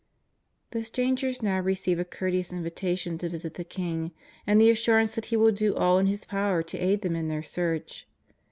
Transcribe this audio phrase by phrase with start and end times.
[0.71, 4.13] The strangers now receive a courteous invitation to visit the king,
[4.47, 7.27] with the assurance that he will do all in his power to aid them in
[7.27, 8.07] their search.